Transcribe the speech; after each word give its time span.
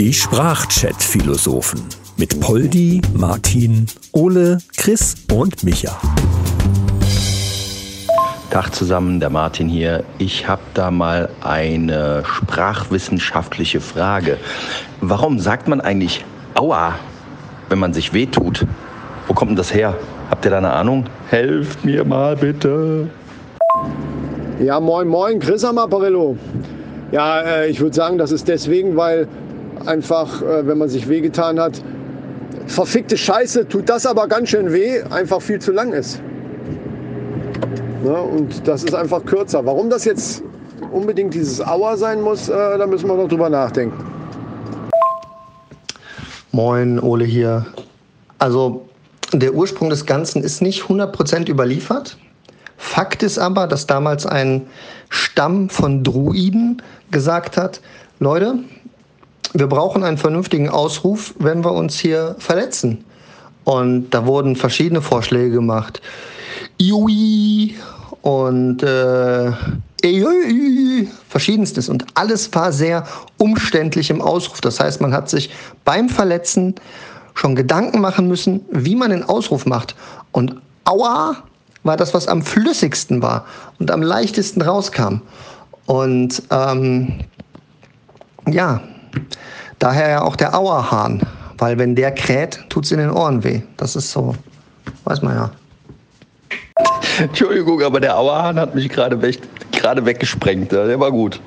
Die 0.00 0.12
Sprachchat-Philosophen 0.12 1.80
mit 2.16 2.40
Poldi, 2.40 3.00
Martin, 3.14 3.86
Ole, 4.12 4.58
Chris 4.76 5.14
und 5.32 5.62
Micha. 5.64 5.96
Tag 8.50 8.74
zusammen, 8.74 9.20
der 9.20 9.30
Martin 9.30 9.68
hier. 9.68 10.04
Ich 10.18 10.48
habe 10.48 10.62
da 10.74 10.90
mal 10.90 11.28
eine 11.40 12.24
sprachwissenschaftliche 12.24 13.80
Frage. 13.80 14.38
Warum 15.00 15.38
sagt 15.38 15.68
man 15.68 15.80
eigentlich 15.80 16.24
Aua, 16.54 16.94
wenn 17.68 17.78
man 17.78 17.92
sich 17.92 18.12
wehtut? 18.12 18.66
Wo 19.26 19.34
kommt 19.34 19.50
denn 19.50 19.56
das 19.56 19.72
her? 19.72 19.94
Habt 20.30 20.44
ihr 20.44 20.50
da 20.50 20.58
eine 20.58 20.72
Ahnung? 20.72 21.04
Helft 21.28 21.84
mir 21.84 22.04
mal 22.04 22.36
bitte. 22.36 23.08
Ja, 24.60 24.80
moin, 24.80 25.06
moin, 25.06 25.38
Chris 25.38 25.64
am 25.64 25.78
Apparillo. 25.78 26.36
Ja, 27.10 27.40
äh, 27.40 27.68
ich 27.68 27.80
würde 27.80 27.94
sagen, 27.94 28.18
das 28.18 28.32
ist 28.32 28.48
deswegen, 28.48 28.96
weil 28.96 29.26
einfach, 29.86 30.42
äh, 30.42 30.66
wenn 30.66 30.78
man 30.78 30.88
sich 30.88 31.08
wehgetan 31.08 31.58
hat, 31.58 31.82
verfickte 32.66 33.16
Scheiße, 33.16 33.66
tut 33.68 33.88
das 33.88 34.04
aber 34.04 34.28
ganz 34.28 34.50
schön 34.50 34.72
weh, 34.72 35.02
einfach 35.10 35.40
viel 35.40 35.58
zu 35.58 35.72
lang 35.72 35.92
ist. 35.92 36.20
Ne? 38.04 38.14
Und 38.14 38.66
das 38.68 38.84
ist 38.84 38.94
einfach 38.94 39.24
kürzer. 39.24 39.64
Warum 39.64 39.88
das 39.88 40.04
jetzt 40.04 40.42
unbedingt 40.92 41.32
dieses 41.32 41.66
Aua 41.66 41.96
sein 41.96 42.20
muss, 42.20 42.48
äh, 42.48 42.52
da 42.52 42.86
müssen 42.86 43.08
wir 43.08 43.16
noch 43.16 43.28
drüber 43.28 43.48
nachdenken. 43.48 44.04
Moin, 46.52 46.98
Ole 47.00 47.24
hier. 47.24 47.66
Also 48.38 48.86
der 49.32 49.54
Ursprung 49.54 49.90
des 49.90 50.06
Ganzen 50.06 50.42
ist 50.42 50.60
nicht 50.60 50.82
100% 50.82 51.48
überliefert. 51.48 52.18
Fakt 52.78 53.24
ist 53.24 53.38
aber, 53.38 53.66
dass 53.66 53.86
damals 53.86 54.24
ein 54.24 54.66
Stamm 55.10 55.68
von 55.68 56.04
Druiden 56.04 56.80
gesagt 57.10 57.56
hat, 57.56 57.80
Leute, 58.20 58.60
wir 59.52 59.66
brauchen 59.66 60.04
einen 60.04 60.16
vernünftigen 60.16 60.68
Ausruf, 60.68 61.34
wenn 61.38 61.64
wir 61.64 61.72
uns 61.72 61.98
hier 61.98 62.36
verletzen. 62.38 63.04
Und 63.64 64.10
da 64.10 64.24
wurden 64.26 64.56
verschiedene 64.56 65.02
Vorschläge 65.02 65.50
gemacht. 65.50 66.00
Iui 66.80 67.74
und 68.22 68.82
äh, 68.82 69.52
verschiedenstes. 71.28 71.88
Und 71.88 72.06
alles 72.14 72.54
war 72.54 72.72
sehr 72.72 73.06
umständlich 73.38 74.10
im 74.10 74.22
Ausruf. 74.22 74.60
Das 74.60 74.80
heißt, 74.80 75.00
man 75.00 75.12
hat 75.12 75.28
sich 75.28 75.50
beim 75.84 76.08
Verletzen 76.08 76.76
schon 77.34 77.56
Gedanken 77.56 78.00
machen 78.00 78.28
müssen, 78.28 78.60
wie 78.70 78.94
man 78.94 79.10
den 79.10 79.24
Ausruf 79.24 79.66
macht. 79.66 79.96
Und 80.32 80.56
Aua 80.84 81.36
war 81.88 81.96
das, 81.96 82.12
was 82.12 82.28
am 82.28 82.42
flüssigsten 82.42 83.22
war 83.22 83.46
und 83.80 83.90
am 83.90 84.02
leichtesten 84.02 84.60
rauskam. 84.60 85.22
Und 85.86 86.42
ähm, 86.50 87.20
ja, 88.46 88.82
daher 89.78 90.08
ja 90.10 90.22
auch 90.22 90.36
der 90.36 90.54
Auerhahn, 90.54 91.22
weil 91.56 91.78
wenn 91.78 91.96
der 91.96 92.12
kräht, 92.12 92.60
tut 92.68 92.84
es 92.84 92.92
in 92.92 92.98
den 92.98 93.10
Ohren 93.10 93.42
weh. 93.42 93.62
Das 93.78 93.96
ist 93.96 94.12
so, 94.12 94.34
weiß 95.04 95.22
man 95.22 95.34
ja. 95.34 95.50
Entschuldigung, 97.22 97.82
aber 97.82 98.00
der 98.00 98.16
Auerhahn 98.18 98.60
hat 98.60 98.74
mich 98.74 98.90
gerade 98.90 99.20
weg, 99.22 99.40
gerade 99.72 100.04
weggesprengt. 100.04 100.70
Der 100.70 101.00
war 101.00 101.10
gut. 101.10 101.40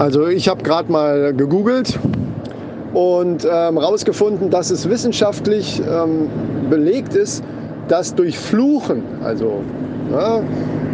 Also 0.00 0.26
ich 0.26 0.48
habe 0.48 0.64
gerade 0.64 0.90
mal 0.90 1.32
gegoogelt 1.34 2.00
und 2.92 3.46
ähm, 3.48 3.78
rausgefunden, 3.78 4.50
dass 4.50 4.72
es 4.72 4.88
wissenschaftlich 4.88 5.80
ähm, 5.88 6.28
belegt 6.68 7.14
ist, 7.14 7.44
dass 7.88 8.14
durch 8.14 8.38
Fluchen, 8.38 9.02
also 9.22 9.62
ja, 10.10 10.42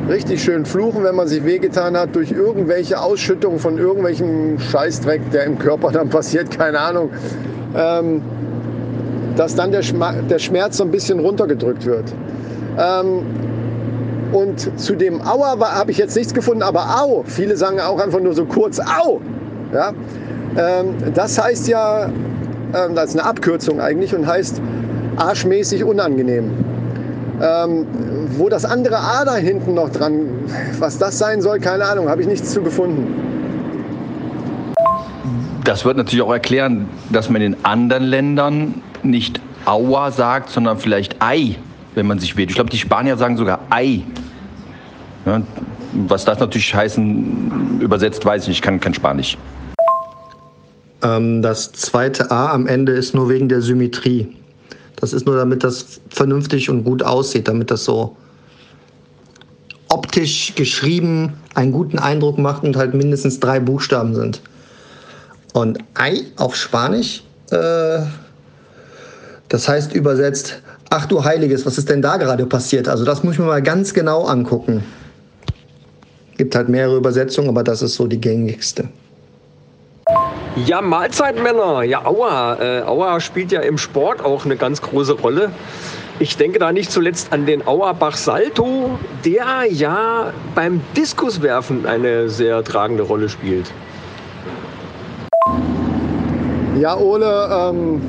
richtig 0.09 0.43
schön 0.43 0.65
fluchen, 0.65 1.05
wenn 1.05 1.15
man 1.15 1.29
sich 1.29 1.45
wehgetan 1.45 1.97
hat, 1.97 2.15
durch 2.17 2.33
irgendwelche 2.33 3.01
Ausschüttungen 3.01 3.59
von 3.59 3.79
irgendwelchen 3.79 4.59
Scheißdreck, 4.59 5.31
der 5.31 5.45
im 5.45 5.59
Körper 5.59 5.93
dann 5.93 6.09
passiert, 6.11 6.51
keine 6.51 6.81
Ahnung, 6.81 7.11
ähm, 7.77 8.23
dass 9.37 9.55
dann 9.55 9.71
der, 9.73 9.83
der 10.29 10.39
Schmerz 10.39 10.77
so 10.77 10.84
ein 10.84 10.91
bisschen 10.91 11.21
runtergedrückt 11.21 11.87
wird. 11.87 12.12
Ähm, 12.79 13.23
und 14.33 14.81
zu 14.81 14.95
dem 14.95 15.21
Aua 15.23 15.59
habe 15.59 15.91
ich 15.91 15.99
jetzt 15.99 16.17
nichts 16.17 16.34
gefunden, 16.34 16.62
aber 16.62 17.00
Au. 17.00 17.25
Viele 17.27 17.56
sagen 17.56 17.81
auch 17.81 17.99
einfach 17.99 18.21
nur 18.21 18.34
so 18.34 18.45
kurz 18.45 18.79
Au. 18.81 19.21
Ja? 19.73 19.93
Ähm, 20.56 20.95
das 21.15 21.43
heißt 21.43 21.69
ja, 21.69 22.06
ähm, 22.06 22.95
das 22.95 23.11
ist 23.11 23.19
eine 23.19 23.29
Abkürzung 23.29 23.81
eigentlich 23.81 24.15
und 24.15 24.27
heißt 24.27 24.61
arschmäßig 25.17 25.84
unangenehm. 25.84 26.50
Ähm, 27.43 27.87
wo 28.37 28.49
das 28.49 28.65
andere 28.65 28.99
A 28.99 29.25
da 29.25 29.37
hinten 29.37 29.75
noch 29.75 29.91
dran, 29.91 30.28
was 30.78 30.99
das 30.99 31.19
sein 31.19 31.41
soll, 31.41 31.59
keine 31.59 31.84
Ahnung, 31.84 32.09
habe 32.09 32.21
ich 32.21 32.28
nichts 32.28 32.53
zu 32.53 32.62
gefunden. 32.62 33.06
Das 35.65 35.84
wird 35.84 35.97
natürlich 35.97 36.23
auch 36.23 36.33
erklären, 36.33 36.89
dass 37.11 37.31
man 37.31 37.43
in 37.43 37.56
anderen 37.62 38.05
Ländern 38.05 38.83
nicht 39.03 39.41
Aua 39.65 40.11
sagt, 40.11 40.50
sondern 40.50 40.79
vielleicht 40.79 41.17
Ei 41.21 41.56
wenn 41.95 42.06
man 42.06 42.19
sich 42.19 42.37
wählt. 42.37 42.50
Ich 42.50 42.55
glaube, 42.55 42.71
die 42.71 42.79
Spanier 42.79 43.17
sagen 43.17 43.37
sogar 43.37 43.61
Ei. 43.71 44.03
Ja, 45.27 45.43
was 45.93 46.25
das 46.25 46.39
natürlich 46.39 46.75
heißen, 46.75 47.81
übersetzt 47.81 48.25
weiß 48.25 48.43
ich 48.43 48.49
nicht, 48.49 48.59
ich 48.59 48.62
kann 48.62 48.81
kein 48.81 48.95
Spanisch. 48.95 49.37
Ähm, 51.03 51.43
das 51.43 51.73
zweite 51.73 52.31
A 52.31 52.53
am 52.53 52.67
Ende 52.67 52.93
ist 52.93 53.15
nur 53.15 53.29
wegen 53.29 53.49
der 53.49 53.61
Symmetrie. 53.61 54.29
Das 55.00 55.12
ist 55.12 55.27
nur, 55.27 55.37
damit 55.37 55.65
das 55.65 56.00
vernünftig 56.11 56.69
und 56.71 56.84
gut 56.84 57.03
aussieht, 57.03 57.49
damit 57.49 57.71
das 57.71 57.84
so 57.84 58.16
optisch 59.88 60.55
geschrieben 60.55 61.34
einen 61.55 61.72
guten 61.72 61.99
Eindruck 61.99 62.38
macht 62.38 62.62
und 62.62 62.77
halt 62.77 62.94
mindestens 62.94 63.41
drei 63.41 63.59
Buchstaben 63.61 64.15
sind. 64.15 64.41
Und 65.53 65.78
Ei 65.94 66.22
auf 66.37 66.55
Spanisch, 66.55 67.25
äh, 67.50 68.00
das 69.49 69.69
heißt 69.69 69.93
übersetzt 69.94 70.62
ach 70.91 71.06
du 71.06 71.25
Heiliges, 71.25 71.65
was 71.65 71.78
ist 71.78 71.88
denn 71.88 72.03
da 72.03 72.17
gerade 72.17 72.44
passiert? 72.44 72.88
Also 72.88 73.05
das 73.05 73.22
muss 73.22 73.34
ich 73.34 73.38
mir 73.38 73.47
mal 73.47 73.62
ganz 73.62 73.94
genau 73.94 74.25
angucken. 74.25 74.82
Gibt 76.37 76.55
halt 76.55 76.69
mehrere 76.69 76.97
Übersetzungen, 76.97 77.49
aber 77.49 77.62
das 77.62 77.81
ist 77.81 77.94
so 77.94 78.06
die 78.06 78.21
gängigste. 78.21 78.88
Ja, 80.66 80.82
Mahlzeit, 80.82 81.41
Männer. 81.43 81.82
Ja, 81.84 82.04
Aua. 82.04 82.56
Äh, 82.60 82.82
Aua 82.82 83.21
spielt 83.21 83.53
ja 83.53 83.60
im 83.60 83.78
Sport 83.78 84.25
auch 84.25 84.44
eine 84.44 84.56
ganz 84.56 84.82
große 84.82 85.15
Rolle. 85.15 85.50
Ich 86.19 86.37
denke 86.37 86.59
da 86.59 86.72
nicht 86.72 86.91
zuletzt 86.91 87.32
an 87.32 87.47
den 87.47 87.66
Auerbach 87.66 88.16
Salto, 88.16 88.99
der 89.25 89.65
ja 89.70 90.32
beim 90.54 90.81
Diskuswerfen 90.97 91.87
eine 91.87 92.28
sehr 92.28 92.62
tragende 92.62 93.04
Rolle 93.04 93.28
spielt. 93.28 93.70
Ja, 96.78 96.97
Ole, 96.97 97.49
ähm, 97.50 98.03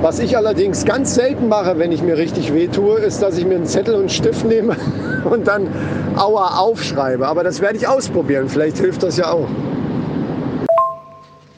was 0.00 0.18
ich 0.18 0.36
allerdings 0.36 0.84
ganz 0.84 1.14
selten 1.14 1.48
mache, 1.48 1.78
wenn 1.78 1.92
ich 1.92 2.02
mir 2.02 2.16
richtig 2.16 2.54
weh 2.54 2.68
tue, 2.68 3.00
ist, 3.00 3.22
dass 3.22 3.36
ich 3.36 3.44
mir 3.44 3.56
einen 3.56 3.66
Zettel 3.66 3.94
und 3.94 4.00
einen 4.00 4.08
Stift 4.08 4.46
nehme 4.46 4.76
und 5.24 5.46
dann 5.46 5.68
Aua 6.16 6.58
aufschreibe. 6.58 7.26
Aber 7.26 7.44
das 7.44 7.60
werde 7.60 7.76
ich 7.76 7.86
ausprobieren. 7.86 8.48
Vielleicht 8.48 8.78
hilft 8.78 9.02
das 9.02 9.18
ja 9.18 9.32
auch. 9.32 9.48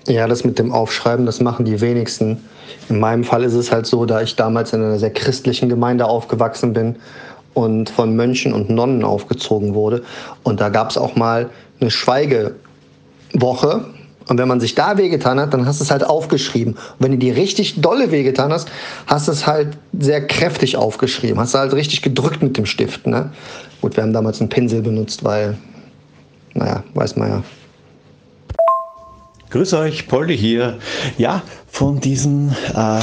Ja, 0.09 0.27
das 0.27 0.45
mit 0.45 0.59
dem 0.59 0.73
Aufschreiben, 0.73 1.27
das 1.27 1.41
machen 1.41 1.65
die 1.65 1.81
wenigsten. 1.81 2.39
In 2.89 2.99
meinem 2.99 3.25
Fall 3.25 3.45
ist 3.45 3.55
es 3.55 3.71
halt 3.71 3.87
so, 3.87 4.05
da 4.05 4.21
ich 4.23 4.37
damals 4.37 4.73
in 4.73 4.83
einer 4.83 4.99
sehr 4.99 5.13
christlichen 5.13 5.69
Gemeinde 5.69 6.07
aufgewachsen 6.07 6.73
bin 6.73 6.97
und 7.55 7.91
von 7.91 8.17
Mönchen 8.17 8.53
und 8.53 8.69
Nonnen 8.71 9.05
aufgezogen 9.05 9.75
wurde. 9.75 10.03
Und 10.43 10.61
da 10.61 10.69
gab 10.71 10.91
es 10.91 10.99
auch 10.99 11.15
mal 11.15 11.51
eine 11.81 11.91
Schweigewoche, 11.91 13.85
und 14.29 14.39
wenn 14.39 14.49
man 14.49 14.61
sich 14.61 14.75
da 14.75 14.97
wehgetan 14.99 15.41
hat, 15.41 15.53
dann 15.53 15.67
hast 15.67 15.81
du 15.81 15.85
es 15.85 15.91
halt 15.91 16.05
aufgeschrieben. 16.05 16.75
Und 16.75 16.97
wenn 16.99 17.13
du 17.13 17.19
dir 17.19 17.37
richtig 17.37 17.81
dolle 17.81 18.11
wehgetan 18.11 18.53
hast, 18.53 18.69
hast 19.07 19.29
du 19.29 19.33
es 19.33 19.47
halt 19.47 19.77
sehr 19.99 20.27
kräftig 20.27 20.77
aufgeschrieben. 20.77 21.39
Hast 21.39 21.55
du 21.55 21.59
halt 21.59 21.73
richtig 21.73 22.03
gedrückt 22.03 22.43
mit 22.43 22.57
dem 22.57 22.67
Stift. 22.67 23.07
Ne? 23.07 23.31
Gut, 23.81 23.97
wir 23.97 24.03
haben 24.03 24.13
damals 24.13 24.41
einen 24.41 24.49
Pinsel 24.49 24.83
benutzt, 24.83 25.25
weil, 25.25 25.57
naja, 26.55 26.83
weiß 26.95 27.17
man 27.17 27.29
ja. 27.29 27.43
Grüß 29.53 29.75
euch, 29.75 30.09
Poldi 30.09 30.35
hier. 30.35 30.79
Ja, 31.19 31.43
von 31.69 32.01
diesen 32.01 32.57
äh, 32.75 33.01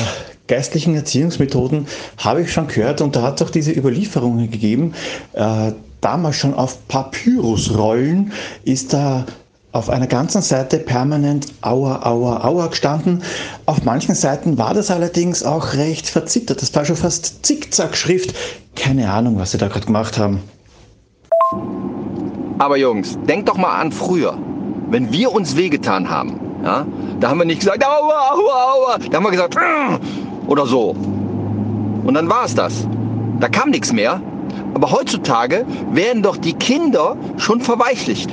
geistlichen 0.48 0.96
Erziehungsmethoden 0.96 1.86
habe 2.18 2.42
ich 2.42 2.52
schon 2.52 2.68
gehört 2.68 3.02
und 3.02 3.16
da 3.16 3.22
hat 3.22 3.40
es 3.40 3.46
auch 3.46 3.52
diese 3.52 3.72
Überlieferungen 3.72 4.50
gegeben. 4.50 4.96
Äh, 5.34 5.74
damals 6.02 6.38
schon 6.38 6.56
auf 6.56 6.88
Papyrusrollen 6.88 8.34
ist 8.64 8.94
da 8.94 9.28
auf 9.74 9.92
einer 9.92 10.08
ganzen 10.08 10.42
Seite 10.42 10.80
permanent 10.80 11.54
Aua, 11.62 12.04
Aua, 12.04 12.44
Aua 12.44 12.66
gestanden. 12.66 13.22
Auf 13.68 13.84
manchen 13.84 14.16
Seiten 14.16 14.58
war 14.58 14.74
das 14.74 14.90
allerdings 14.90 15.44
auch 15.44 15.76
recht 15.76 16.10
verzittert. 16.10 16.64
Das 16.64 16.74
war 16.74 16.84
schon 16.84 16.96
fast 16.96 17.46
Zickzack-Schrift. 17.46 18.34
Keine 18.76 19.12
Ahnung, 19.12 19.38
was 19.38 19.52
sie 19.52 19.60
da 19.60 19.68
gerade 19.68 19.86
gemacht 19.86 20.18
haben. 20.18 20.40
Aber 22.58 22.76
Jungs, 22.76 23.20
denkt 23.28 23.48
doch 23.48 23.58
mal 23.58 23.80
an 23.80 23.92
früher. 23.92 24.36
Wenn 24.90 25.12
wir 25.12 25.32
uns 25.34 25.56
wehgetan 25.56 26.10
haben, 26.10 26.40
ja, 26.64 26.86
da 27.20 27.30
haben 27.30 27.38
wir 27.38 27.46
nicht 27.46 27.60
gesagt, 27.60 27.84
aua, 27.86 28.32
aua, 28.32 28.74
aua. 28.74 28.98
Da 29.10 29.18
haben 29.18 29.24
wir 29.24 29.32
gesagt, 29.32 29.56
oder 30.48 30.66
so. 30.66 30.96
Und 32.04 32.14
dann 32.14 32.30
war 32.30 32.46
es 32.46 32.56
das. 32.56 32.88
Da 33.40 33.48
kam 33.50 33.70
nichts 33.70 33.94
mehr. 33.94 34.22
Aber 34.74 34.92
heutzutage 34.92 35.66
werden 35.92 36.24
doch 36.24 36.38
die 36.38 36.54
Kinder 36.54 37.16
schon 37.38 37.62
verweichlicht. 37.62 38.30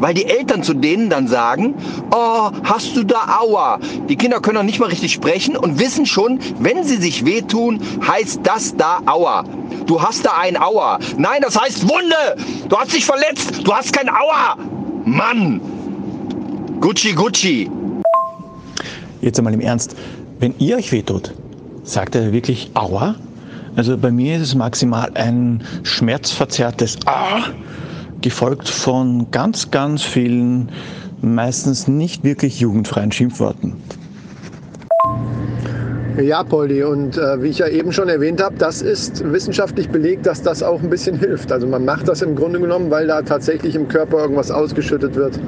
weil 0.00 0.14
die 0.14 0.26
Eltern 0.26 0.62
zu 0.62 0.74
denen 0.74 1.10
dann 1.10 1.26
sagen, 1.28 1.74
oh, 2.12 2.50
hast 2.64 2.96
du 2.96 3.04
da 3.04 3.40
Aua? 3.40 3.78
Die 4.08 4.16
Kinder 4.16 4.40
können 4.40 4.56
noch 4.56 4.62
nicht 4.62 4.78
mal 4.78 4.88
richtig 4.88 5.12
sprechen 5.12 5.56
und 5.56 5.78
wissen 5.78 6.06
schon, 6.06 6.38
wenn 6.60 6.84
sie 6.84 6.96
sich 6.96 7.24
wehtun, 7.24 7.80
heißt 8.06 8.40
das 8.44 8.76
da 8.76 9.00
Aua. 9.06 9.44
Du 9.86 10.00
hast 10.00 10.24
da 10.24 10.32
ein 10.38 10.56
Aua. 10.60 10.98
Nein, 11.16 11.40
das 11.42 11.60
heißt 11.60 11.88
Wunde. 11.88 12.36
Du 12.68 12.76
hast 12.76 12.94
dich 12.94 13.04
verletzt. 13.04 13.66
Du 13.66 13.72
hast 13.72 13.92
kein 13.92 14.08
Aua. 14.08 14.56
Mann. 15.04 15.60
Gucci, 16.80 17.12
Gucci. 17.12 17.70
Jetzt 19.20 19.36
einmal 19.38 19.52
im 19.52 19.60
Ernst. 19.60 19.96
Wenn 20.38 20.54
ihr 20.58 20.76
euch 20.76 20.92
wehtut, 20.92 21.34
sagt 21.82 22.14
er 22.14 22.32
wirklich 22.32 22.70
Aua? 22.74 23.16
Also 23.74 23.98
bei 23.98 24.12
mir 24.12 24.36
ist 24.36 24.42
es 24.42 24.54
maximal 24.54 25.10
ein 25.14 25.64
schmerzverzerrtes 25.82 26.98
Ah, 27.06 27.42
gefolgt 28.20 28.68
von 28.68 29.28
ganz, 29.32 29.72
ganz 29.72 30.02
vielen, 30.02 30.70
meistens 31.20 31.88
nicht 31.88 32.22
wirklich 32.22 32.60
jugendfreien 32.60 33.10
Schimpfworten. 33.10 33.74
Ja, 36.20 36.44
Poldi, 36.44 36.84
und 36.84 37.16
äh, 37.16 37.42
wie 37.42 37.48
ich 37.48 37.58
ja 37.58 37.68
eben 37.68 37.92
schon 37.92 38.08
erwähnt 38.08 38.42
habe, 38.42 38.56
das 38.56 38.82
ist 38.82 39.22
wissenschaftlich 39.32 39.88
belegt, 39.88 40.26
dass 40.26 40.42
das 40.42 40.62
auch 40.62 40.80
ein 40.80 40.90
bisschen 40.90 41.16
hilft. 41.20 41.50
Also 41.50 41.66
man 41.66 41.84
macht 41.84 42.06
das 42.06 42.22
im 42.22 42.36
Grunde 42.36 42.60
genommen, 42.60 42.90
weil 42.90 43.08
da 43.08 43.22
tatsächlich 43.22 43.74
im 43.74 43.88
Körper 43.88 44.18
irgendwas 44.18 44.50
ausgeschüttet 44.50 45.16
wird, 45.16 45.38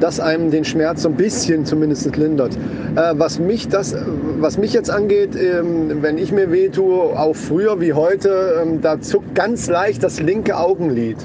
das 0.00 0.20
einem 0.20 0.50
den 0.50 0.64
Schmerz 0.64 1.02
so 1.02 1.08
ein 1.08 1.16
bisschen 1.16 1.64
zumindest 1.64 2.16
lindert. 2.16 2.54
Äh, 2.96 3.14
was, 3.14 3.38
mich 3.38 3.68
das, 3.68 3.94
was 4.38 4.58
mich 4.58 4.72
jetzt 4.72 4.90
angeht, 4.90 5.36
ähm, 5.36 6.02
wenn 6.02 6.18
ich 6.18 6.32
mir 6.32 6.50
weh 6.52 6.68
tue, 6.68 7.18
auch 7.18 7.34
früher 7.34 7.80
wie 7.80 7.92
heute, 7.92 8.60
ähm, 8.62 8.80
da 8.80 9.00
zuckt 9.00 9.34
ganz 9.34 9.68
leicht 9.68 10.02
das 10.02 10.20
linke 10.20 10.56
Augenlid. 10.56 11.16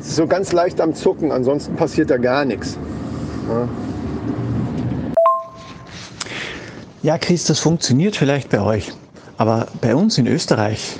So 0.00 0.26
ganz 0.26 0.52
leicht 0.52 0.80
am 0.80 0.94
Zucken, 0.94 1.32
ansonsten 1.32 1.74
passiert 1.76 2.10
da 2.10 2.16
gar 2.16 2.44
nichts. 2.44 2.78
Ja. 3.48 3.68
Ja, 7.02 7.16
Chris, 7.16 7.44
das 7.44 7.60
funktioniert 7.60 8.16
vielleicht 8.16 8.50
bei 8.50 8.60
euch, 8.60 8.92
aber 9.36 9.68
bei 9.80 9.94
uns 9.94 10.18
in 10.18 10.26
Österreich, 10.26 10.96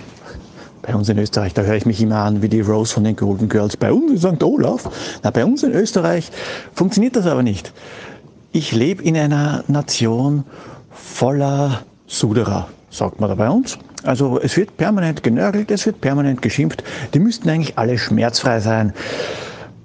bei 0.89 0.95
uns 0.95 1.11
in 1.11 1.19
Österreich, 1.19 1.53
da 1.53 1.63
höre 1.63 1.77
ich 1.77 1.85
mich 1.85 2.01
immer 2.01 2.17
an 2.17 2.41
wie 2.41 2.49
die 2.49 2.63
Rose 2.63 2.95
von 2.95 3.05
den 3.05 3.15
Golden 3.15 3.51
Girls. 3.51 3.77
Bei 3.77 3.93
uns 3.93 4.11
in 4.11 4.37
St. 4.37 4.43
Olaf, 4.43 4.89
na, 5.23 5.31
bei 5.31 5.45
uns 5.45 5.63
in 5.63 5.73
Österreich 5.73 6.31
funktioniert 6.75 7.15
das 7.15 7.27
aber 7.27 7.43
nicht. 7.43 7.75
Ich 8.53 8.73
lebe 8.73 9.03
in 9.03 9.15
einer 9.15 9.65
Nation 9.69 10.45
voller 10.91 11.83
Suderer, 12.07 12.69
sagt 12.89 13.21
man 13.21 13.29
da 13.29 13.35
bei 13.35 13.51
uns. 13.51 13.79
Also 14.03 14.41
es 14.41 14.57
wird 14.57 14.79
permanent 14.79 15.23
genörgelt, 15.23 15.71
es 15.71 15.85
wird 15.85 16.01
permanent 16.01 16.41
geschimpft. 16.41 16.83
Die 17.13 17.19
müssten 17.19 17.51
eigentlich 17.51 17.77
alle 17.77 17.99
schmerzfrei 17.99 18.61
sein. 18.61 18.95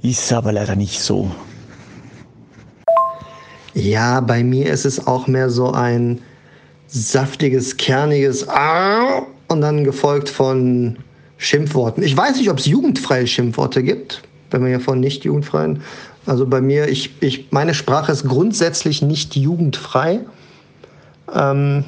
Ist 0.02 0.32
aber 0.32 0.54
leider 0.54 0.78
nicht 0.78 1.02
so. 1.02 1.30
Ja, 3.74 4.22
bei 4.22 4.42
mir 4.42 4.72
ist 4.72 4.86
es 4.86 5.06
auch 5.06 5.28
mehr 5.28 5.50
so 5.50 5.70
ein 5.70 6.22
saftiges, 6.88 7.76
kerniges 7.76 8.48
Arr 8.48 9.28
und 9.54 9.62
dann 9.62 9.84
gefolgt 9.84 10.30
von 10.30 10.98
Schimpfworten. 11.38 12.04
Ich 12.04 12.16
weiß 12.16 12.38
nicht, 12.38 12.50
ob 12.50 12.60
es 12.60 12.66
jugendfreie 12.66 13.28
Schimpfworte 13.28 13.84
gibt, 13.84 14.24
wenn 14.52 14.64
wir 14.64 14.72
ja 14.72 14.80
von 14.80 15.00
nicht 15.00 15.24
jugendfreien. 15.24 15.82
Also 16.26 16.46
bei 16.46 16.62
mir, 16.62 16.88
ich, 16.88 17.22
ich, 17.22 17.48
meine 17.52 17.74
Sprache 17.74 18.12
ist 18.12 18.28
grundsätzlich 18.28 19.02
nicht 19.02 19.36
jugendfrei. 19.36 20.22
Ähm, 21.34 21.86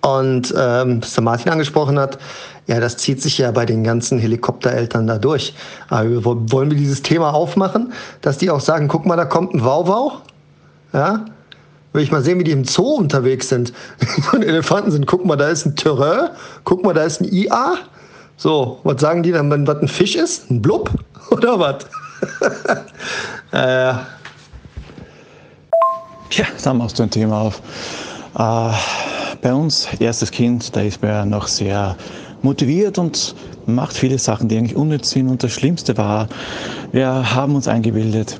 und 0.00 0.54
ähm, 0.56 1.02
was 1.02 1.14
der 1.14 1.24
Martin 1.24 1.52
angesprochen 1.52 1.98
hat, 1.98 2.18
ja, 2.66 2.80
das 2.80 2.98
zieht 2.98 3.22
sich 3.22 3.38
ja 3.38 3.50
bei 3.50 3.66
den 3.66 3.82
ganzen 3.82 4.18
Helikoptereltern 4.18 5.06
da 5.06 5.18
durch. 5.18 5.54
Aber 5.88 6.24
wollen 6.24 6.70
wir 6.70 6.76
dieses 6.76 7.02
Thema 7.02 7.34
aufmachen, 7.34 7.92
dass 8.20 8.38
die 8.38 8.50
auch 8.50 8.60
sagen, 8.60 8.88
guck 8.88 9.06
mal, 9.06 9.16
da 9.16 9.24
kommt 9.24 9.54
ein 9.54 9.64
Wauwau? 9.64 10.20
Ja? 10.92 11.24
Will 11.92 12.02
ich 12.02 12.12
mal 12.12 12.22
sehen, 12.22 12.38
wie 12.38 12.44
die 12.44 12.50
im 12.50 12.64
Zoo 12.64 12.96
unterwegs 12.96 13.48
sind. 13.48 13.72
Und 14.32 14.44
Elefanten 14.44 14.90
sind, 14.90 15.06
guck 15.06 15.24
mal, 15.24 15.36
da 15.36 15.48
ist 15.48 15.66
ein 15.66 15.76
Terrain, 15.76 16.30
guck 16.64 16.84
mal, 16.84 16.94
da 16.94 17.04
ist 17.04 17.20
ein 17.20 17.32
IA. 17.32 17.76
So, 18.36 18.78
was 18.84 19.00
sagen 19.00 19.22
die 19.22 19.32
dann, 19.32 19.50
wenn 19.50 19.66
was 19.66 19.80
ein 19.80 19.88
Fisch 19.88 20.14
ist? 20.14 20.50
Ein 20.50 20.62
Blub? 20.62 20.90
Oder 21.30 21.58
was? 21.58 21.86
äh. 23.52 23.94
Tja, 26.30 26.44
da 26.62 26.74
machst 26.74 26.98
du 26.98 27.04
ein 27.04 27.10
Thema 27.10 27.40
auf. 27.40 27.62
Äh, 28.38 28.72
bei 29.40 29.54
uns, 29.54 29.88
erstes 29.98 30.30
Kind, 30.30 30.76
da 30.76 30.82
ist 30.82 31.00
man 31.00 31.10
ja 31.10 31.24
noch 31.24 31.46
sehr 31.46 31.96
motiviert 32.42 32.98
und 32.98 33.34
macht 33.66 33.96
viele 33.96 34.18
Sachen, 34.18 34.48
die 34.48 34.58
eigentlich 34.58 34.76
unnütz 34.76 35.10
sind. 35.10 35.28
Und 35.28 35.42
das 35.42 35.52
Schlimmste 35.52 35.96
war, 35.96 36.28
wir 36.92 37.34
haben 37.34 37.54
uns 37.54 37.66
eingebildet, 37.66 38.38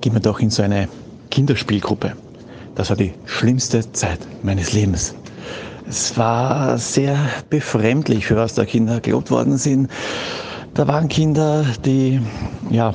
gehen 0.00 0.14
wir 0.14 0.20
doch 0.20 0.40
in 0.40 0.50
so 0.50 0.62
eine 0.62 0.88
Kinderspielgruppe. 1.30 2.14
Das 2.78 2.90
war 2.90 2.96
die 2.96 3.12
schlimmste 3.26 3.90
Zeit 3.90 4.20
meines 4.44 4.72
Lebens. 4.72 5.12
Es 5.88 6.16
war 6.16 6.78
sehr 6.78 7.18
befremdlich, 7.50 8.26
für 8.26 8.36
was 8.36 8.54
da 8.54 8.64
Kinder 8.64 9.00
gelobt 9.00 9.32
worden 9.32 9.58
sind. 9.58 9.90
Da 10.74 10.86
waren 10.86 11.08
Kinder, 11.08 11.64
die 11.84 12.20
ja, 12.70 12.94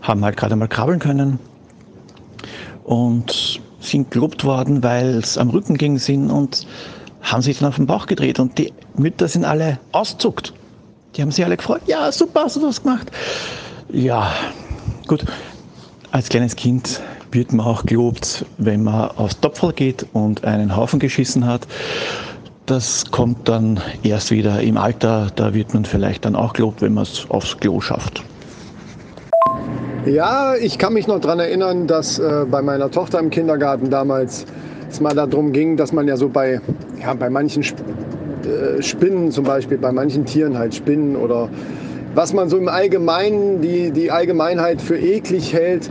haben 0.00 0.24
halt 0.24 0.38
gerade 0.38 0.56
mal 0.56 0.66
krabbeln 0.66 0.98
können 0.98 1.38
und 2.84 3.60
sind 3.80 4.10
gelobt 4.10 4.44
worden, 4.44 4.82
weil 4.82 5.18
es 5.18 5.36
am 5.36 5.50
Rücken 5.50 5.76
ging 5.76 5.98
sind 5.98 6.30
und 6.30 6.66
haben 7.20 7.42
sich 7.42 7.58
dann 7.58 7.68
auf 7.68 7.76
den 7.76 7.84
Bauch 7.84 8.06
gedreht 8.06 8.40
und 8.40 8.56
die 8.56 8.72
Mütter 8.96 9.28
sind 9.28 9.44
alle 9.44 9.78
auszuckt. 9.92 10.54
Die 11.16 11.20
haben 11.20 11.32
sich 11.32 11.44
alle 11.44 11.58
gefreut. 11.58 11.82
Ja, 11.86 12.10
super, 12.12 12.44
hast 12.44 12.56
du 12.56 12.60
das 12.60 12.82
gemacht. 12.82 13.10
Ja, 13.92 14.32
gut. 15.06 15.26
Als 16.12 16.30
kleines 16.30 16.56
Kind 16.56 17.02
wird 17.32 17.52
man 17.52 17.66
auch 17.66 17.84
gelobt, 17.84 18.44
wenn 18.58 18.84
man 18.84 19.10
aufs 19.12 19.40
Topferl 19.40 19.72
geht 19.72 20.06
und 20.12 20.44
einen 20.44 20.76
Haufen 20.76 20.98
geschissen 20.98 21.46
hat. 21.46 21.66
Das 22.66 23.10
kommt 23.10 23.48
dann 23.48 23.80
erst 24.02 24.30
wieder 24.30 24.60
im 24.60 24.76
Alter. 24.76 25.28
Da 25.34 25.54
wird 25.54 25.72
man 25.74 25.84
vielleicht 25.84 26.24
dann 26.24 26.36
auch 26.36 26.52
gelobt, 26.52 26.82
wenn 26.82 26.94
man 26.94 27.04
es 27.04 27.26
aufs 27.30 27.56
Klo 27.56 27.80
schafft. 27.80 28.22
Ja, 30.06 30.54
ich 30.54 30.78
kann 30.78 30.94
mich 30.94 31.06
noch 31.06 31.20
daran 31.20 31.40
erinnern, 31.40 31.86
dass 31.86 32.18
äh, 32.18 32.46
bei 32.50 32.62
meiner 32.62 32.90
Tochter 32.90 33.18
im 33.18 33.30
Kindergarten 33.30 33.90
damals 33.90 34.46
es 34.90 35.00
mal 35.00 35.14
darum 35.14 35.52
ging, 35.52 35.76
dass 35.76 35.92
man 35.92 36.08
ja 36.08 36.16
so 36.16 36.28
bei, 36.28 36.60
ja, 37.00 37.14
bei 37.14 37.28
manchen 37.28 37.60
Sp 37.60 37.80
äh, 38.44 38.82
Spinnen 38.82 39.30
zum 39.30 39.44
Beispiel, 39.44 39.78
bei 39.78 39.92
manchen 39.92 40.24
Tieren 40.24 40.56
halt 40.56 40.74
Spinnen 40.74 41.16
oder 41.16 41.48
was 42.14 42.32
man 42.32 42.48
so 42.48 42.56
im 42.56 42.68
Allgemeinen, 42.68 43.60
die, 43.60 43.90
die 43.90 44.10
Allgemeinheit 44.10 44.80
für 44.80 44.96
eklig 44.98 45.52
hält, 45.52 45.90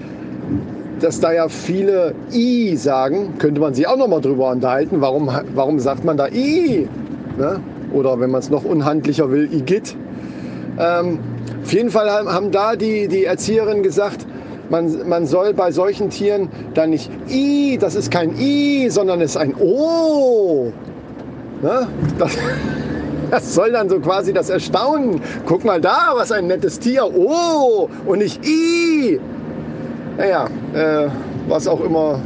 dass 0.99 1.19
da 1.19 1.31
ja 1.31 1.47
viele 1.49 2.13
I 2.31 2.75
sagen, 2.75 3.33
könnte 3.37 3.61
man 3.61 3.73
sich 3.73 3.87
auch 3.87 3.97
noch 3.97 4.07
mal 4.07 4.21
drüber 4.21 4.51
unterhalten. 4.51 5.01
Warum, 5.01 5.29
warum 5.53 5.79
sagt 5.79 6.03
man 6.03 6.17
da 6.17 6.27
I? 6.27 6.87
Ne? 7.37 7.59
Oder 7.93 8.19
wenn 8.19 8.31
man 8.31 8.39
es 8.39 8.49
noch 8.49 8.65
unhandlicher 8.65 9.31
will, 9.31 9.49
Igit. 9.51 9.95
Ähm, 10.79 11.19
auf 11.63 11.73
jeden 11.73 11.89
Fall 11.89 12.09
haben 12.09 12.51
da 12.51 12.75
die, 12.75 13.07
die 13.07 13.25
Erzieherinnen 13.25 13.83
gesagt, 13.83 14.25
man, 14.69 15.07
man 15.07 15.25
soll 15.25 15.53
bei 15.53 15.71
solchen 15.71 16.09
Tieren 16.09 16.49
dann 16.73 16.89
nicht 16.89 17.09
I, 17.29 17.77
das 17.79 17.95
ist 17.95 18.11
kein 18.11 18.37
I, 18.37 18.89
sondern 18.89 19.21
es 19.21 19.31
ist 19.31 19.37
ein 19.37 19.55
O. 19.55 20.71
Ne? 21.61 21.87
Das, 22.17 22.37
das 23.31 23.55
soll 23.55 23.71
dann 23.71 23.89
so 23.89 23.99
quasi 23.99 24.33
das 24.33 24.49
Erstaunen. 24.49 25.21
Guck 25.45 25.63
mal 25.63 25.79
da, 25.79 26.11
was 26.15 26.31
ein 26.31 26.47
nettes 26.47 26.79
Tier. 26.79 27.05
Oh, 27.05 27.89
und 28.05 28.19
nicht 28.19 28.45
I. 28.45 29.19
Naja, 30.17 30.47
äh, 30.73 31.09
was 31.47 31.67
auch 31.67 31.81
immer 31.81 32.19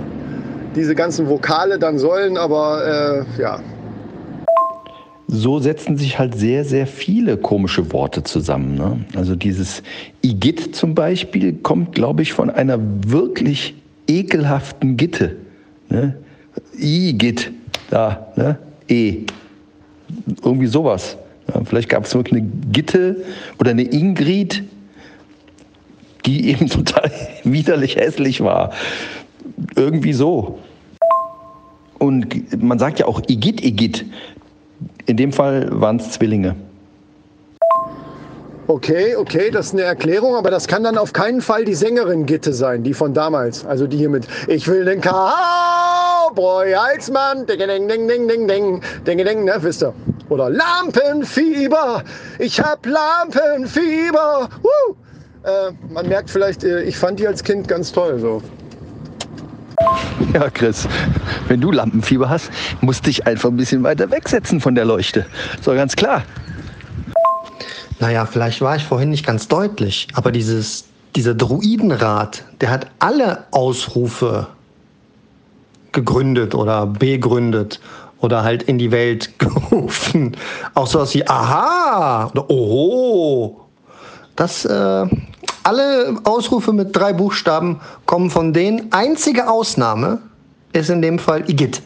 diese 0.75 0.95
ganzen 0.95 1.27
Vokale 1.27 1.77
dann 1.77 1.99
sollen, 1.99 2.37
aber 2.37 3.25
äh, 3.37 3.41
ja, 3.41 3.59
so 5.33 5.59
setzen 5.59 5.95
sich 5.95 6.19
halt 6.19 6.35
sehr, 6.35 6.65
sehr 6.65 6.85
viele 6.85 7.37
komische 7.37 7.93
Worte 7.93 8.21
zusammen. 8.23 8.75
Ne? 8.75 9.05
Also 9.15 9.37
dieses 9.37 9.81
Igitt 10.21 10.75
zum 10.75 10.93
Beispiel 10.93 11.53
kommt, 11.53 11.95
glaube 11.95 12.21
ich, 12.21 12.33
von 12.33 12.49
einer 12.49 12.77
wirklich 13.07 13.75
ekelhaften 14.09 14.97
Gitte. 14.97 15.37
Ne? 15.87 16.17
Igitt, 16.77 17.51
da, 17.89 18.33
ne? 18.35 18.57
E. 18.89 19.19
Irgendwie 20.43 20.67
sowas. 20.67 21.17
Ja, 21.47 21.61
vielleicht 21.63 21.87
gab 21.87 22.03
es 22.03 22.13
wirklich 22.13 22.41
eine 22.41 22.51
Gitte 22.73 23.23
oder 23.57 23.71
eine 23.71 23.83
Ingrid, 23.83 24.63
die 26.25 26.49
eben 26.51 26.67
total 26.67 27.11
widerlich 27.43 27.95
hässlich 27.95 28.41
war. 28.41 28.71
Irgendwie 29.75 30.13
so. 30.13 30.59
Und 31.97 32.61
man 32.61 32.79
sagt 32.79 32.99
ja 32.99 33.05
auch 33.05 33.21
Igitt, 33.27 33.63
Igitt. 33.63 34.05
In 35.05 35.17
dem 35.17 35.31
Fall 35.31 35.67
waren 35.71 35.97
es 35.97 36.11
Zwillinge. 36.11 36.55
Okay, 38.67 39.15
okay, 39.17 39.51
das 39.51 39.67
ist 39.67 39.73
eine 39.73 39.81
Erklärung, 39.81 40.35
aber 40.35 40.49
das 40.49 40.67
kann 40.67 40.83
dann 40.83 40.97
auf 40.97 41.11
keinen 41.11 41.41
Fall 41.41 41.65
die 41.65 41.73
Sängerin 41.73 42.25
Gitte 42.25 42.53
sein, 42.53 42.83
die 42.83 42.93
von 42.93 43.13
damals. 43.13 43.65
Also 43.65 43.85
die 43.85 43.97
hier 43.97 44.09
mit 44.09 44.27
Ich 44.47 44.67
will 44.67 44.85
den 44.85 45.01
Cowboy 45.01 46.73
als 46.73 47.11
Mann, 47.11 47.45
ding, 47.45 47.59
ding, 47.59 47.87
ding, 47.87 48.07
ding, 48.07 48.27
ding, 48.29 48.47
ding, 48.47 48.81
ding, 49.05 49.17
ding, 49.17 49.43
ne, 49.43 49.55
wisst 49.59 49.83
ihr. 49.83 49.93
Oder 50.29 50.49
Lampenfieber, 50.49 52.03
ich 52.39 52.61
hab 52.61 52.85
Lampenfieber, 52.85 54.47
Woo! 54.61 54.95
Äh, 55.43 55.71
man 55.89 56.07
merkt 56.07 56.29
vielleicht, 56.29 56.63
äh, 56.63 56.83
ich 56.83 56.97
fand 56.97 57.19
die 57.19 57.27
als 57.27 57.43
Kind 57.43 57.67
ganz 57.67 57.91
toll. 57.91 58.19
So. 58.19 58.41
Ja, 60.33 60.49
Chris, 60.49 60.87
wenn 61.47 61.61
du 61.61 61.71
Lampenfieber 61.71 62.29
hast, 62.29 62.51
musst 62.81 63.05
du 63.05 63.09
dich 63.09 63.25
einfach 63.25 63.49
ein 63.49 63.57
bisschen 63.57 63.83
weiter 63.83 64.09
wegsetzen 64.11 64.61
von 64.61 64.75
der 64.75 64.85
Leuchte. 64.85 65.25
Doch 65.65 65.75
ganz 65.75 65.95
klar. 65.95 66.23
Naja, 67.99 68.25
vielleicht 68.25 68.61
war 68.61 68.75
ich 68.75 68.83
vorhin 68.83 69.09
nicht 69.09 69.25
ganz 69.25 69.47
deutlich, 69.47 70.07
aber 70.13 70.31
dieses, 70.31 70.85
dieser 71.15 71.35
Druidenrat, 71.35 72.43
der 72.59 72.71
hat 72.71 72.87
alle 72.99 73.45
Ausrufe 73.51 74.47
gegründet 75.91 76.55
oder 76.55 76.87
begründet 76.87 77.79
oder 78.19 78.43
halt 78.43 78.63
in 78.63 78.77
die 78.77 78.91
Welt 78.91 79.37
gerufen. 79.39 80.37
Auch 80.73 80.87
sowas 80.87 81.13
wie 81.13 81.27
Aha 81.27 82.29
oder 82.31 82.49
Oho. 82.49 83.60
Das, 84.41 84.65
äh, 84.65 85.05
alle 85.61 86.15
Ausrufe 86.23 86.73
mit 86.73 86.95
drei 86.95 87.13
Buchstaben 87.13 87.79
kommen 88.07 88.31
von 88.31 88.53
denen. 88.53 88.91
Einzige 88.91 89.47
Ausnahme 89.47 90.17
ist 90.73 90.89
in 90.89 91.03
dem 91.03 91.19
Fall 91.19 91.47
Igitt. 91.47 91.83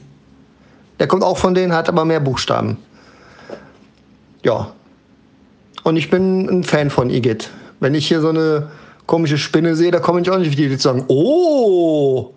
Der 0.98 1.08
kommt 1.08 1.22
auch 1.22 1.38
von 1.38 1.54
denen, 1.54 1.74
hat 1.74 1.90
aber 1.90 2.06
mehr 2.06 2.22
Buchstaben. 2.22 2.78
Ja. 4.44 4.72
Und 5.84 5.98
ich 5.98 6.10
bin 6.10 6.48
ein 6.48 6.64
Fan 6.64 6.90
von 6.90 7.10
Igitt. 7.10 7.50
Wenn 7.82 7.94
ich 7.94 8.08
hier 8.08 8.22
so 8.22 8.30
eine 8.30 8.72
komische 9.06 9.38
Spinne 9.38 9.76
sehe, 9.76 9.92
da 9.92 10.00
komme 10.00 10.22
ich 10.22 10.30
auch 10.30 10.38
nicht 10.38 10.52
wie 10.52 10.70
die 10.70 10.78
sagen, 10.78 11.04
oh, 11.10 12.34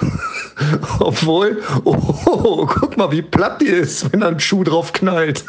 obwohl, 1.00 1.60
oh, 1.84 2.64
guck 2.66 2.96
mal, 2.96 3.12
wie 3.12 3.20
platt 3.20 3.60
die 3.60 3.66
ist, 3.66 4.10
wenn 4.10 4.20
da 4.20 4.28
ein 4.28 4.40
Schuh 4.40 4.64
drauf 4.64 4.94
knallt. 4.94 5.44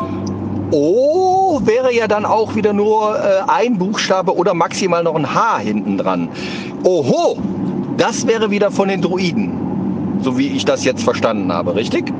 O 0.70 1.60
wäre 1.64 1.92
ja 1.92 2.06
dann 2.08 2.26
auch 2.26 2.54
wieder 2.54 2.72
nur 2.72 3.18
äh, 3.18 3.40
ein 3.46 3.78
Buchstabe 3.78 4.34
oder 4.34 4.54
maximal 4.54 5.02
noch 5.02 5.14
ein 5.14 5.34
H 5.34 5.58
hinten 5.58 5.98
dran. 5.98 6.28
Oho, 6.84 7.38
das 7.96 8.26
wäre 8.26 8.50
wieder 8.50 8.70
von 8.70 8.88
den 8.88 9.00
Druiden. 9.00 10.18
So 10.22 10.36
wie 10.36 10.48
ich 10.48 10.64
das 10.64 10.84
jetzt 10.84 11.02
verstanden 11.02 11.52
habe, 11.52 11.74
richtig? 11.74 12.12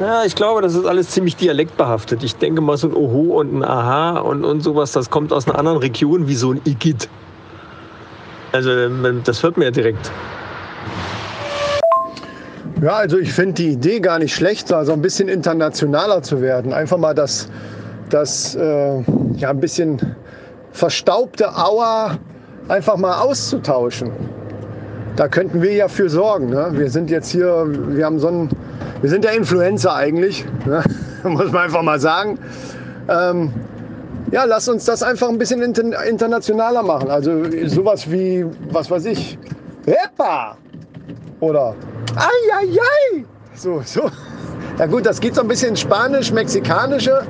Ja, 0.00 0.24
ich 0.24 0.34
glaube, 0.34 0.60
das 0.60 0.74
ist 0.74 0.86
alles 0.86 1.10
ziemlich 1.10 1.36
dialektbehaftet. 1.36 2.22
Ich 2.24 2.36
denke 2.36 2.60
mal, 2.60 2.76
so 2.76 2.88
ein 2.88 2.94
Oho 2.94 3.40
und 3.40 3.54
ein 3.54 3.64
Aha 3.64 4.18
und, 4.18 4.44
und 4.44 4.60
sowas, 4.60 4.92
das 4.92 5.08
kommt 5.08 5.32
aus 5.32 5.46
einer 5.48 5.58
anderen 5.58 5.78
Region 5.78 6.26
wie 6.26 6.34
so 6.34 6.52
ein 6.52 6.60
Igit. 6.64 7.08
Also, 8.52 8.70
das 9.24 9.42
hört 9.42 9.56
man 9.56 9.64
ja 9.66 9.70
direkt. 9.70 10.10
Ja, 12.82 12.96
also 12.96 13.18
ich 13.18 13.32
finde 13.32 13.54
die 13.54 13.68
Idee 13.70 14.00
gar 14.00 14.18
nicht 14.18 14.34
schlecht, 14.34 14.72
also 14.72 14.92
ein 14.92 15.00
bisschen 15.00 15.28
internationaler 15.28 16.22
zu 16.22 16.40
werden. 16.40 16.72
Einfach 16.72 16.98
mal 16.98 17.14
das, 17.14 17.48
das 18.10 18.54
äh, 18.56 19.00
ja, 19.36 19.50
ein 19.50 19.60
bisschen 19.60 20.00
verstaubte 20.72 21.56
Auer 21.56 22.18
einfach 22.68 22.96
mal 22.96 23.20
auszutauschen. 23.20 24.10
Da 25.16 25.28
könnten 25.28 25.62
wir 25.62 25.72
ja 25.72 25.86
für 25.86 26.10
sorgen. 26.10 26.50
Ne? 26.50 26.70
Wir 26.72 26.90
sind 26.90 27.10
jetzt 27.10 27.30
hier, 27.30 27.64
wir 27.68 28.04
haben 28.04 28.18
so 28.18 28.28
einen, 28.28 28.50
wir 29.00 29.08
sind 29.08 29.24
der 29.24 29.34
Influencer 29.34 29.94
eigentlich, 29.94 30.44
ne? 30.66 30.82
muss 31.22 31.52
man 31.52 31.62
einfach 31.62 31.82
mal 31.82 32.00
sagen. 32.00 32.38
Ähm, 33.08 33.52
ja, 34.32 34.44
lass 34.44 34.68
uns 34.68 34.84
das 34.84 35.02
einfach 35.02 35.28
ein 35.28 35.38
bisschen 35.38 35.62
inter 35.62 36.04
internationaler 36.04 36.82
machen. 36.82 37.08
Also 37.08 37.44
sowas 37.66 38.10
wie, 38.10 38.44
was 38.70 38.90
weiß 38.90 39.04
ich, 39.06 39.38
Heppa 39.86 40.56
oder 41.40 41.76
Eieiei. 42.16 43.24
So, 43.54 43.82
so. 43.84 44.10
Ja 44.78 44.86
gut, 44.86 45.06
das 45.06 45.20
geht 45.20 45.34
so 45.34 45.42
ein 45.42 45.48
bisschen 45.48 45.76
Spanisch, 45.76 46.32
Mexikanische, 46.32 47.22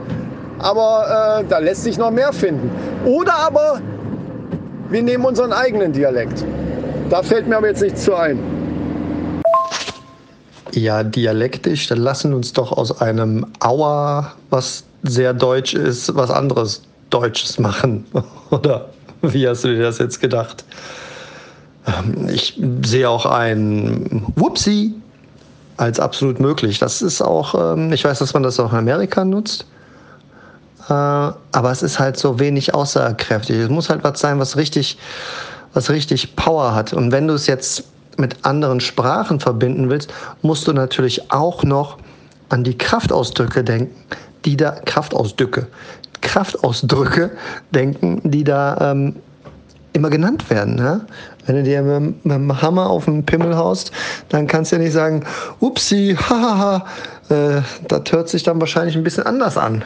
aber 0.58 1.40
äh, 1.40 1.44
da 1.48 1.58
lässt 1.58 1.84
sich 1.84 1.98
noch 1.98 2.10
mehr 2.10 2.32
finden. 2.32 2.70
Oder 3.04 3.34
aber 3.34 3.80
wir 4.88 5.02
nehmen 5.02 5.24
unseren 5.24 5.52
eigenen 5.52 5.92
Dialekt. 5.92 6.44
Da 7.10 7.22
fällt 7.22 7.46
mir 7.46 7.56
aber 7.58 7.68
jetzt 7.68 7.82
nichts 7.82 8.04
zu 8.04 8.14
ein. 8.14 8.38
Ja, 10.72 11.02
dialektisch, 11.04 11.86
dann 11.86 11.98
lassen 11.98 12.34
uns 12.34 12.52
doch 12.52 12.72
aus 12.72 13.00
einem 13.00 13.46
Auer, 13.60 14.32
was 14.50 14.84
sehr 15.02 15.32
deutsch 15.34 15.74
ist, 15.74 16.14
was 16.16 16.30
anderes 16.30 16.82
Deutsches 17.10 17.58
machen. 17.58 18.06
Oder 18.50 18.88
wie 19.22 19.46
hast 19.46 19.64
du 19.64 19.68
dir 19.68 19.82
das 19.82 19.98
jetzt 19.98 20.20
gedacht? 20.20 20.64
Ähm, 21.86 22.28
ich 22.28 22.60
sehe 22.84 23.08
auch 23.08 23.26
ein 23.26 24.24
Whoopsie 24.36 24.94
als 25.76 26.00
absolut 26.00 26.40
möglich. 26.40 26.78
Das 26.78 27.02
ist 27.02 27.20
auch, 27.20 27.76
ähm, 27.76 27.92
ich 27.92 28.04
weiß, 28.04 28.18
dass 28.18 28.34
man 28.34 28.42
das 28.42 28.60
auch 28.60 28.72
in 28.72 28.78
Amerika 28.78 29.24
nutzt, 29.24 29.66
äh, 30.88 30.92
aber 30.92 31.70
es 31.70 31.82
ist 31.82 31.98
halt 31.98 32.16
so 32.16 32.38
wenig 32.38 32.74
aussagekräftig. 32.74 33.56
Es 33.56 33.68
muss 33.68 33.90
halt 33.90 34.04
was 34.04 34.20
sein, 34.20 34.38
was 34.38 34.56
richtig, 34.56 34.98
was 35.72 35.90
richtig 35.90 36.36
Power 36.36 36.74
hat. 36.74 36.92
Und 36.92 37.12
wenn 37.12 37.26
du 37.26 37.34
es 37.34 37.46
jetzt 37.46 37.84
mit 38.16 38.44
anderen 38.44 38.80
Sprachen 38.80 39.40
verbinden 39.40 39.90
willst, 39.90 40.12
musst 40.42 40.66
du 40.68 40.72
natürlich 40.72 41.32
auch 41.32 41.64
noch 41.64 41.98
an 42.48 42.62
die 42.62 42.78
Kraftausdrücke 42.78 43.64
denken, 43.64 43.94
die 44.44 44.56
da 44.56 44.72
Kraftausdrücke, 44.72 45.66
Kraftausdrücke 46.20 47.30
denken, 47.72 48.20
die 48.22 48.44
da 48.44 48.92
ähm, 48.92 49.16
immer 49.94 50.10
genannt 50.10 50.50
werden. 50.50 50.74
Ne? 50.74 51.06
Wenn 51.46 51.56
du 51.56 51.62
dir 51.62 51.82
mit, 51.82 52.24
mit, 52.24 52.34
dem 52.34 52.60
Hammer 52.60 52.90
auf 52.90 53.06
den 53.06 53.24
Pimmel 53.24 53.56
haust, 53.56 53.92
dann 54.28 54.46
kannst 54.46 54.72
du 54.72 54.76
ja 54.76 54.82
nicht 54.82 54.92
sagen, 54.92 55.24
upsi, 55.60 56.16
hahaha. 56.18 56.84
Äh, 57.30 57.62
das 57.88 58.12
hört 58.12 58.28
sich 58.28 58.42
dann 58.42 58.60
wahrscheinlich 58.60 58.96
ein 58.96 59.04
bisschen 59.04 59.24
anders 59.24 59.56
an. 59.56 59.82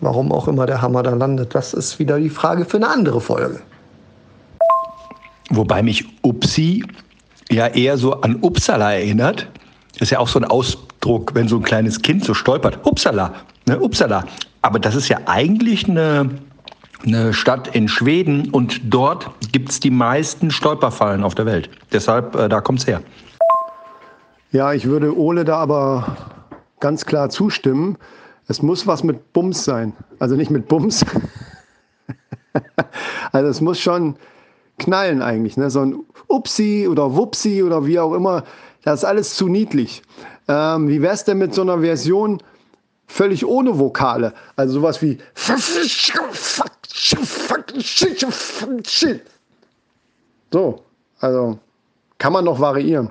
Warum 0.00 0.32
auch 0.32 0.48
immer 0.48 0.66
der 0.66 0.82
Hammer 0.82 1.02
da 1.02 1.10
landet, 1.10 1.54
das 1.54 1.74
ist 1.74 1.98
wieder 1.98 2.18
die 2.18 2.30
Frage 2.30 2.64
für 2.64 2.78
eine 2.78 2.88
andere 2.88 3.20
Folge. 3.20 3.60
Wobei 5.50 5.82
mich 5.82 6.06
Upsi 6.22 6.84
ja 7.50 7.66
eher 7.66 7.98
so 7.98 8.14
an 8.22 8.36
Upsala 8.40 8.94
erinnert. 8.94 9.46
Das 9.92 10.02
ist 10.02 10.10
ja 10.10 10.20
auch 10.20 10.28
so 10.28 10.38
ein 10.38 10.44
Ausdruck, 10.44 11.34
wenn 11.34 11.48
so 11.48 11.56
ein 11.56 11.62
kleines 11.62 12.00
Kind 12.00 12.24
so 12.24 12.32
stolpert. 12.32 12.78
Upsala, 12.86 13.34
ne, 13.66 13.78
Upsala. 13.78 14.24
Aber 14.62 14.78
das 14.78 14.94
ist 14.94 15.08
ja 15.08 15.18
eigentlich 15.26 15.88
eine 15.88 16.30
eine 17.04 17.32
Stadt 17.32 17.74
in 17.74 17.88
Schweden 17.88 18.50
und 18.50 18.80
dort 18.92 19.30
gibt 19.52 19.70
es 19.70 19.80
die 19.80 19.90
meisten 19.90 20.50
Stolperfallen 20.50 21.24
auf 21.24 21.34
der 21.34 21.46
Welt. 21.46 21.70
Deshalb, 21.92 22.34
äh, 22.34 22.48
da 22.48 22.62
es 22.74 22.86
her. 22.86 23.02
Ja, 24.52 24.72
ich 24.72 24.86
würde 24.86 25.16
Ole 25.16 25.44
da 25.44 25.58
aber 25.58 26.16
ganz 26.80 27.06
klar 27.06 27.30
zustimmen. 27.30 27.96
Es 28.48 28.62
muss 28.62 28.86
was 28.86 29.04
mit 29.04 29.32
Bums 29.32 29.64
sein. 29.64 29.92
Also 30.18 30.34
nicht 30.34 30.50
mit 30.50 30.66
Bums. 30.66 31.04
also 33.32 33.48
es 33.48 33.60
muss 33.60 33.78
schon 33.78 34.16
knallen 34.78 35.22
eigentlich. 35.22 35.56
Ne? 35.56 35.70
So 35.70 35.80
ein 35.80 36.00
Upsi 36.26 36.88
oder 36.90 37.14
Wupsi 37.14 37.62
oder 37.62 37.86
wie 37.86 37.98
auch 38.00 38.12
immer. 38.12 38.44
Das 38.82 39.00
ist 39.00 39.04
alles 39.04 39.36
zu 39.36 39.48
niedlich. 39.48 40.02
Ähm, 40.48 40.88
wie 40.88 41.00
wäre 41.00 41.14
es 41.14 41.24
denn 41.24 41.38
mit 41.38 41.54
so 41.54 41.62
einer 41.62 41.80
Version 41.80 42.42
völlig 43.10 43.44
ohne 43.44 43.78
Vokale? 43.78 44.32
Also 44.56 44.74
sowas 44.74 45.02
wie 45.02 45.18
so, 50.52 50.82
also 51.20 51.58
kann 52.18 52.32
man 52.32 52.44
noch 52.44 52.60
variieren. 52.60 53.10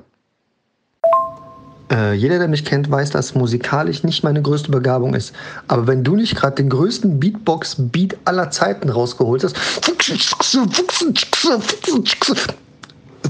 Äh, 1.92 2.14
jeder, 2.14 2.38
der 2.38 2.48
mich 2.48 2.66
kennt, 2.66 2.92
weiß, 2.92 3.10
dass 3.10 3.34
musikalisch 3.34 4.04
nicht 4.04 4.24
meine 4.24 4.42
größte 4.42 4.70
Begabung 4.70 5.16
ist. 5.16 5.34
Aber 5.68 5.88
wenn 5.88 6.04
du 6.04 6.16
nicht 6.16 6.36
gerade 6.36 6.56
den 6.56 6.70
größten 6.70 7.20
Beatbox-Beat 7.20 8.18
aller 8.26 8.52
Zeiten 8.52 8.90
rausgeholt 8.90 9.44
hast, 9.44 9.56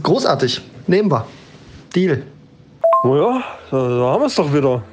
großartig. 0.04 0.62
Nehmen 0.88 1.10
wir. 1.10 1.26
Deal. 1.96 2.24
Oh 3.04 3.16
ja, 3.16 3.44
da 3.72 3.78
haben 3.78 4.22
wir 4.22 4.28
es 4.28 4.36
doch 4.36 4.54
wieder. 4.54 4.84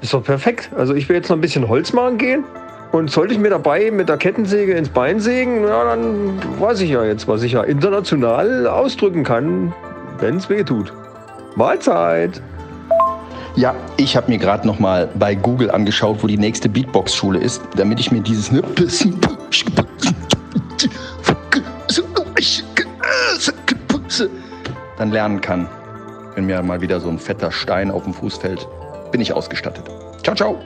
Ist 0.00 0.14
doch 0.14 0.22
perfekt. 0.22 0.70
Also 0.76 0.94
ich 0.94 1.08
will 1.08 1.16
jetzt 1.16 1.28
noch 1.28 1.36
ein 1.36 1.40
bisschen 1.40 1.68
Holz 1.68 1.92
machen 1.92 2.18
gehen. 2.18 2.44
Und 2.92 3.10
sollte 3.10 3.34
ich 3.34 3.40
mir 3.40 3.50
dabei 3.50 3.90
mit 3.90 4.08
der 4.08 4.16
Kettensäge 4.16 4.72
ins 4.72 4.88
Bein 4.88 5.20
sägen, 5.20 5.62
ja, 5.64 5.84
dann 5.84 6.40
weiß 6.58 6.80
ich 6.80 6.90
ja 6.90 7.04
jetzt, 7.04 7.28
was 7.28 7.42
ich 7.42 7.52
ja 7.52 7.62
international 7.62 8.66
ausdrücken 8.66 9.24
kann, 9.24 9.74
wenn 10.20 10.36
es 10.36 10.48
weh 10.48 10.64
tut. 10.64 10.92
Mahlzeit! 11.54 12.40
Ja, 13.56 13.74
ich 13.98 14.16
habe 14.16 14.30
mir 14.30 14.38
gerade 14.38 14.66
noch 14.66 14.78
mal 14.78 15.08
bei 15.18 15.34
Google 15.34 15.70
angeschaut, 15.70 16.22
wo 16.22 16.26
die 16.26 16.38
nächste 16.38 16.68
Beatbox-Schule 16.68 17.38
ist, 17.40 17.60
damit 17.76 18.00
ich 18.00 18.10
mir 18.10 18.20
dieses 18.20 18.52
ne 18.52 18.62
dann 24.96 25.10
lernen 25.10 25.40
kann. 25.40 25.68
Wenn 26.34 26.46
mir 26.46 26.62
mal 26.62 26.80
wieder 26.80 27.00
so 27.00 27.08
ein 27.08 27.18
fetter 27.18 27.50
Stein 27.50 27.90
auf 27.90 28.04
dem 28.04 28.14
Fuß 28.14 28.36
fällt, 28.36 28.66
bin 29.10 29.20
ich 29.20 29.32
ausgestattet. 29.32 29.84
Ciao, 30.22 30.34
ciao! 30.34 30.58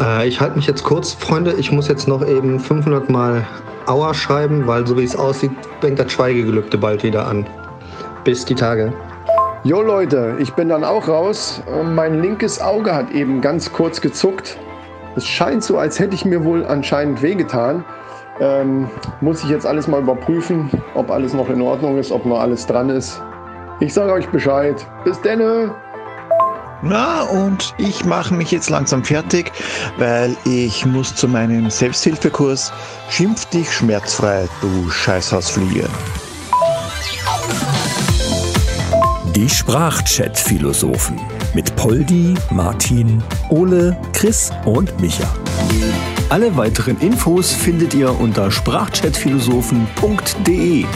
Äh, 0.00 0.28
ich 0.28 0.40
halte 0.40 0.56
mich 0.56 0.66
jetzt 0.66 0.84
kurz, 0.84 1.12
Freunde. 1.12 1.54
Ich 1.54 1.72
muss 1.72 1.88
jetzt 1.88 2.08
noch 2.08 2.26
eben 2.26 2.60
500 2.60 3.08
Mal 3.10 3.46
Aua 3.86 4.14
schreiben, 4.14 4.66
weil 4.66 4.86
so 4.86 4.96
wie 4.98 5.04
es 5.04 5.16
aussieht, 5.16 5.52
fängt 5.80 5.98
das 5.98 6.12
Schweigegelübde 6.12 6.78
bald 6.78 7.02
wieder 7.02 7.26
an. 7.26 7.46
Bis 8.24 8.44
die 8.44 8.54
Tage. 8.54 8.92
Jo 9.64 9.82
Leute, 9.82 10.36
ich 10.38 10.52
bin 10.54 10.68
dann 10.68 10.84
auch 10.84 11.08
raus. 11.08 11.62
Mein 11.94 12.20
linkes 12.20 12.60
Auge 12.60 12.94
hat 12.94 13.10
eben 13.10 13.40
ganz 13.40 13.72
kurz 13.72 14.00
gezuckt. 14.00 14.58
Es 15.16 15.26
scheint 15.26 15.64
so, 15.64 15.78
als 15.78 15.98
hätte 15.98 16.14
ich 16.14 16.24
mir 16.24 16.44
wohl 16.44 16.64
anscheinend 16.66 17.22
wehgetan. 17.22 17.84
Ähm, 18.38 18.88
muss 19.20 19.42
ich 19.42 19.48
jetzt 19.48 19.66
alles 19.66 19.88
mal 19.88 20.00
überprüfen, 20.00 20.70
ob 20.94 21.10
alles 21.10 21.32
noch 21.32 21.48
in 21.48 21.62
Ordnung 21.62 21.96
ist, 21.98 22.12
ob 22.12 22.26
noch 22.26 22.38
alles 22.38 22.66
dran 22.66 22.90
ist. 22.90 23.22
Ich 23.80 23.94
sage 23.94 24.12
euch 24.12 24.28
Bescheid. 24.28 24.86
Bis 25.04 25.20
denne! 25.20 25.74
Na, 26.82 27.22
und 27.22 27.74
ich 27.78 28.04
mache 28.04 28.34
mich 28.34 28.50
jetzt 28.50 28.68
langsam 28.70 29.04
fertig, 29.04 29.52
weil 29.98 30.36
ich 30.44 30.84
muss 30.84 31.14
zu 31.14 31.26
meinem 31.26 31.70
Selbsthilfekurs 31.70 32.70
Schimpf 33.08 33.46
dich 33.46 33.72
schmerzfrei, 33.72 34.46
du 34.60 34.90
Scheißhausfliege. 34.90 35.88
Die 39.34 39.48
Sprachchat-Philosophen 39.48 41.18
mit 41.54 41.74
Poldi, 41.76 42.34
Martin, 42.50 43.22
Ole, 43.50 43.96
Chris 44.12 44.50
und 44.64 45.00
Micha. 45.00 45.32
Alle 46.28 46.56
weiteren 46.56 46.98
Infos 47.00 47.52
findet 47.52 47.94
ihr 47.94 48.18
unter 48.18 48.50
sprachchatphilosophen.de. 48.50 50.86